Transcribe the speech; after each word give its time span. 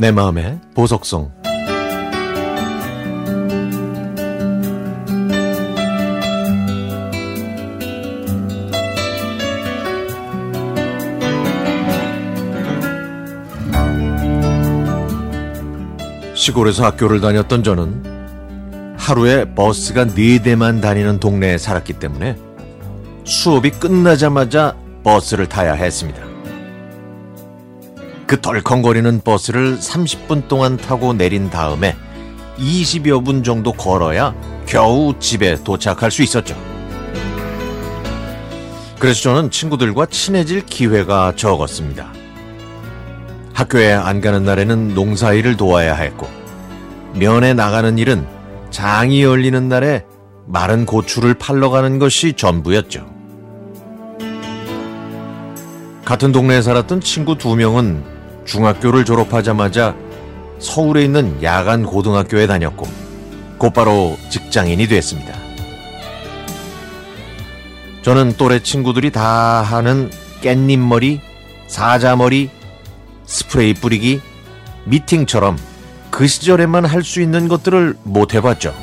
내 0.00 0.10
마음의 0.12 0.58
보석성 0.74 1.30
시골에서 16.34 16.86
학교를 16.86 17.20
다녔던 17.20 17.62
저는 17.62 18.96
하루에 18.96 19.54
버스가 19.54 20.06
4대만 20.06 20.80
다니는 20.80 21.20
동네에 21.20 21.58
살았기 21.58 21.92
때문에 21.98 22.38
수업이 23.24 23.72
끝나자마자 23.72 24.74
버스를 25.04 25.46
타야 25.46 25.74
했습니다. 25.74 26.29
그 28.30 28.40
덜컹거리는 28.40 29.22
버스를 29.22 29.76
30분 29.76 30.46
동안 30.46 30.76
타고 30.76 31.12
내린 31.12 31.50
다음에 31.50 31.96
20여 32.58 33.24
분 33.24 33.42
정도 33.42 33.72
걸어야 33.72 34.36
겨우 34.66 35.18
집에 35.18 35.56
도착할 35.64 36.12
수 36.12 36.22
있었죠. 36.22 36.56
그래서 39.00 39.22
저는 39.22 39.50
친구들과 39.50 40.06
친해질 40.06 40.64
기회가 40.66 41.32
적었습니다. 41.34 42.12
학교에 43.52 43.92
안 43.94 44.20
가는 44.20 44.44
날에는 44.44 44.94
농사일을 44.94 45.56
도와야 45.56 45.96
했고, 45.96 46.28
면에 47.14 47.52
나가는 47.52 47.98
일은 47.98 48.24
장이 48.70 49.24
열리는 49.24 49.68
날에 49.68 50.04
마른 50.46 50.86
고추를 50.86 51.34
팔러 51.34 51.68
가는 51.70 51.98
것이 51.98 52.34
전부였죠. 52.34 53.10
같은 56.04 56.30
동네에 56.30 56.62
살았던 56.62 57.00
친구 57.00 57.36
두 57.36 57.56
명은 57.56 58.19
중학교를 58.50 59.04
졸업하자마자 59.04 59.94
서울에 60.58 61.04
있는 61.04 61.40
야간 61.40 61.84
고등학교에 61.84 62.48
다녔고, 62.48 62.88
곧바로 63.58 64.16
직장인이 64.28 64.88
됐습니다. 64.88 65.38
저는 68.02 68.34
또래 68.36 68.60
친구들이 68.60 69.12
다 69.12 69.62
하는 69.62 70.10
깻잎머리, 70.42 71.20
사자머리, 71.68 72.50
스프레이 73.24 73.74
뿌리기, 73.74 74.20
미팅처럼 74.84 75.56
그 76.10 76.26
시절에만 76.26 76.84
할 76.86 77.04
수 77.04 77.20
있는 77.20 77.46
것들을 77.46 77.94
못 78.02 78.34
해봤죠. 78.34 78.74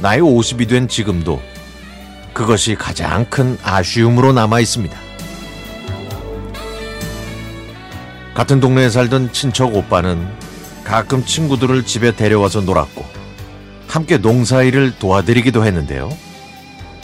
나이 0.00 0.20
50이 0.20 0.66
된 0.70 0.88
지금도 0.88 1.42
그것이 2.32 2.76
가장 2.76 3.26
큰 3.26 3.58
아쉬움으로 3.62 4.32
남아 4.32 4.60
있습니다. 4.60 5.09
같은 8.40 8.58
동네에 8.58 8.88
살던 8.88 9.34
친척 9.34 9.76
오빠는 9.76 10.26
가끔 10.82 11.26
친구들을 11.26 11.84
집에 11.84 12.16
데려와서 12.16 12.62
놀았고 12.62 13.04
함께 13.86 14.16
농사일을 14.16 14.94
도와드리기도 14.98 15.62
했는데요. 15.66 16.08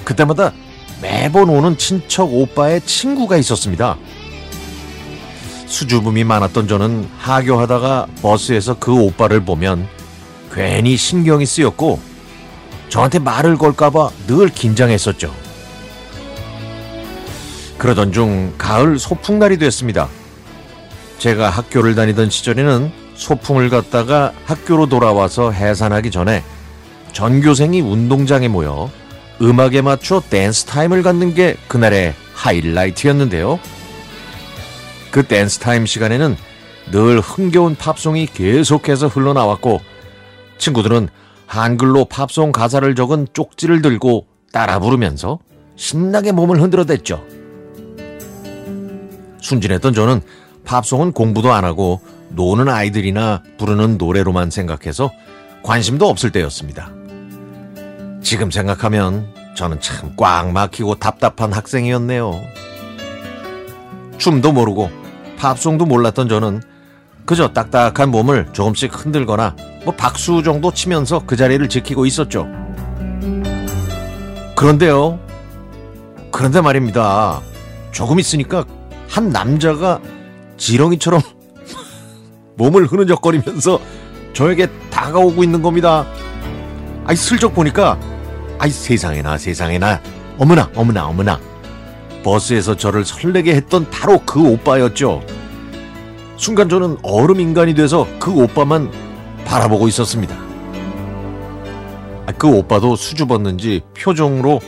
그때마다 0.03 0.55
매번 1.03 1.51
오는 1.51 1.77
친척 1.77 2.33
오빠의 2.33 2.81
친구가 2.87 3.37
있었습니다. 3.37 3.98
수줍음이 5.67 6.25
많았던 6.25 6.69
저는 6.69 7.06
하교하다가 7.19 8.06
버스에서 8.23 8.78
그 8.78 8.95
오빠를 8.95 9.45
보면 9.45 9.87
괜히 10.55 10.97
신경이 10.97 11.45
쓰였고 11.45 12.00
저한테 12.89 13.19
말을 13.19 13.59
걸까봐 13.59 14.09
늘 14.27 14.48
긴장했었죠. 14.48 15.34
그러던 17.77 18.12
중 18.12 18.55
가을 18.56 18.98
소풍날이 18.98 19.59
됐습니다. 19.59 20.09
제가 21.19 21.50
학교를 21.50 21.94
다니던 21.94 22.31
시절에는 22.31 22.91
소풍을 23.15 23.71
갔다가 23.71 24.32
학교로 24.44 24.87
돌아와서 24.87 25.50
해산하기 25.50 26.10
전에 26.10 26.44
전교생이 27.12 27.81
운동장에 27.81 28.49
모여 28.49 28.91
음악에 29.41 29.82
맞춰 29.82 30.21
댄스 30.21 30.66
타임을 30.66 31.03
갖는 31.03 31.34
게 31.34 31.56
그날의 31.69 32.15
하이라이트였는데요. 32.34 33.59
그 35.10 35.22
댄스 35.22 35.59
타임 35.59 35.87
시간에는 35.87 36.37
늘 36.93 37.21
흥겨운 37.21 37.75
팝송이 37.75 38.26
계속해서 38.26 39.09
흘러나왔고 39.09 39.81
친구들은 40.59 41.09
한글로 41.47 42.06
팝송 42.06 42.53
가사를 42.53 42.94
적은 42.94 43.28
쪽지를 43.32 43.82
들고 43.82 44.26
따라 44.53 44.78
부르면서 44.78 45.38
신나게 45.76 46.32
몸을 46.32 46.60
흔들어 46.60 46.84
댔죠. 46.84 47.25
순진했던 49.41 49.94
저는 49.94 50.21
팝송은 50.66 51.12
공부도 51.12 51.53
안 51.53 51.65
하고 51.65 52.00
노는 52.31 52.69
아이들이나 52.69 53.43
부르는 53.56 53.99
노래로만 53.99 54.50
생각해서 54.50 55.10
관심도 55.62 56.09
없을 56.09 56.31
때였습니다. 56.32 56.91
지금 58.22 58.50
생각하면 58.50 59.28
저는 59.56 59.81
참 59.81 60.15
꽉 60.16 60.50
막히고 60.53 60.97
답답한 60.97 61.53
학생이었네요. 61.53 62.41
춤도 64.19 64.53
모르고 64.53 64.91
팝송도 65.38 65.87
몰랐던 65.87 66.28
저는 66.28 66.62
그저 67.25 67.49
딱딱한 67.49 68.10
몸을 68.10 68.49
조금씩 68.53 68.93
흔들거나 68.93 69.55
뭐 69.84 69.94
박수 69.94 70.43
정도 70.43 70.72
치면서 70.72 71.22
그 71.26 71.37
자리를 71.37 71.69
지키고 71.69 72.06
있었죠. 72.06 72.47
그런데요. 74.56 75.19
그런데 76.32 76.60
말입니다. 76.60 77.41
조금 77.93 78.19
있으니까 78.19 78.65
한 79.09 79.31
남자가 79.31 80.00
지렁이처럼 80.56 81.21
몸을 82.56 82.87
흐느적거리면서 82.87 83.81
저에게 84.33 84.69
다가오고 84.91 85.44
있는 85.44 85.62
겁니다. 85.62 86.06
아이 87.05 87.17
슬쩍 87.17 87.55
보니까 87.55 87.99
아이 88.59 88.71
세상에나 88.71 89.39
세상에나 89.39 90.00
어머나 90.39 90.71
어머나 90.75 91.06
어머나 91.06 91.41
버스에서 92.22 92.77
저를 92.77 93.05
설레게 93.05 93.55
했던 93.55 93.89
바로 93.91 94.21
그 94.27 94.43
오빠였죠. 94.43 95.22
순간 96.37 96.69
저는 96.69 96.99
얼음 97.03 97.41
인간이 97.41 97.75
돼서 97.75 98.06
그 98.19 98.33
오빠만 98.33 98.91
바라보고 99.44 99.88
있었습니다. 99.88 100.37
그 102.37 102.49
오빠도 102.49 102.97
수줍었는지 102.97 103.83
표정으로 103.97 104.61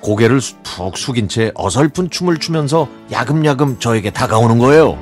고개를 0.00 0.40
푹 0.62 0.96
숙인 0.96 1.28
채 1.28 1.50
어설픈 1.54 2.10
춤을 2.10 2.38
추면서 2.38 2.88
야금야금 3.10 3.78
저에게 3.80 4.10
다가오는 4.10 4.58
거예요. 4.58 4.98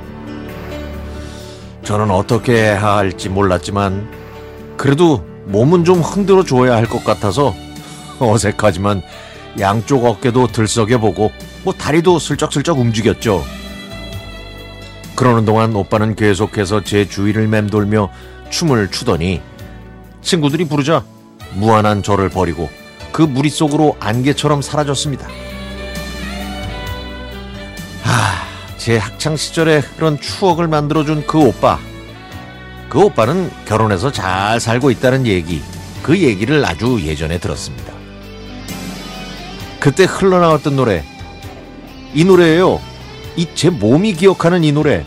저는 1.83 2.11
어떻게 2.11 2.53
해야 2.53 2.97
할지 2.97 3.29
몰랐지만 3.29 4.09
그래도 4.75 5.23
몸은 5.45 5.85
좀 5.85 6.01
흔들어 6.01 6.43
줘야 6.43 6.75
할 6.75 6.85
것 6.87 7.03
같아서 7.03 7.53
어색하지만 8.19 9.01
양쪽 9.59 10.05
어깨도 10.05 10.47
들썩여보고 10.47 11.31
뭐 11.63 11.73
다리도 11.73 12.19
슬쩍슬쩍 12.19 12.77
움직였죠. 12.79 13.43
그러는 15.15 15.45
동안 15.45 15.75
오빠는 15.75 16.15
계속해서 16.15 16.83
제 16.83 17.07
주위를 17.07 17.47
맴돌며 17.47 18.09
춤을 18.49 18.91
추더니 18.91 19.41
친구들이 20.21 20.65
부르자 20.65 21.03
무한한 21.55 22.03
저를 22.03 22.29
버리고 22.29 22.69
그 23.17 23.23
무리 23.23 23.49
속으로 23.49 23.97
안개처럼 23.99 24.61
사라졌습니다. 24.61 25.27
아, 28.03 28.43
제 28.77 28.97
학창 28.99 29.35
시절의 29.35 29.81
그런 29.95 30.21
추억을 30.21 30.67
만들어준 30.67 31.25
그 31.25 31.39
오빠. 31.39 31.79
그 32.89 32.99
오빠는 32.99 33.49
결혼해서 33.65 34.11
잘 34.11 34.59
살고 34.59 34.91
있다는 34.91 35.25
얘기, 35.25 35.63
그 36.03 36.15
얘기를 36.19 36.63
아주 36.63 37.01
예전에 37.01 37.39
들었습니다. 37.39 37.91
그때 39.79 40.03
흘러나왔던 40.03 40.75
노래, 40.75 41.03
이 42.13 42.23
노래예요. 42.23 42.79
이 43.35 43.47
제 43.55 43.71
몸이 43.71 44.13
기억하는 44.13 44.63
이 44.63 44.71
노래. 44.71 45.03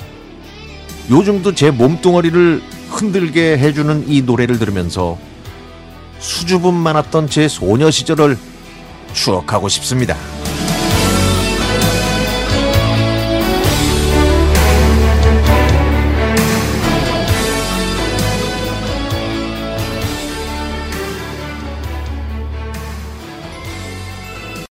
요즘도 1.11 1.55
제 1.55 1.71
몸뚱어리를 1.71 2.61
흔들게 2.89 3.57
해주는 3.59 4.07
이 4.09 4.23
노래를 4.23 4.59
들으면서 4.59 5.17
수줍음 6.21 6.75
많았던 6.75 7.29
제 7.29 7.49
소녀 7.49 7.91
시절을 7.91 8.39
추억하고 9.13 9.69
싶습니다. 9.69 10.17